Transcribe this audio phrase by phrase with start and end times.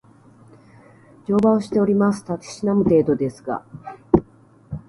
[1.27, 2.25] 乗馬をしております。
[2.25, 3.63] たしなむ程度ですが